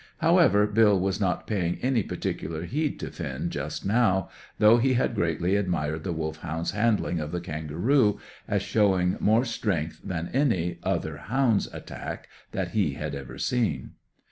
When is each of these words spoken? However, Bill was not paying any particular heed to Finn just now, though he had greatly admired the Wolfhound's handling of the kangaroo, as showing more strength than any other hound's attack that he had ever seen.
However, 0.17 0.65
Bill 0.65 0.99
was 0.99 1.21
not 1.21 1.45
paying 1.45 1.77
any 1.83 2.01
particular 2.01 2.63
heed 2.65 2.99
to 3.01 3.11
Finn 3.11 3.51
just 3.51 3.85
now, 3.85 4.29
though 4.57 4.77
he 4.77 4.93
had 4.95 5.13
greatly 5.13 5.55
admired 5.55 6.03
the 6.03 6.11
Wolfhound's 6.11 6.71
handling 6.71 7.19
of 7.19 7.31
the 7.31 7.39
kangaroo, 7.39 8.19
as 8.47 8.63
showing 8.63 9.15
more 9.19 9.45
strength 9.45 9.99
than 10.03 10.29
any 10.29 10.79
other 10.81 11.17
hound's 11.17 11.71
attack 11.71 12.27
that 12.51 12.69
he 12.69 12.93
had 12.95 13.13
ever 13.13 13.37
seen. 13.37 13.91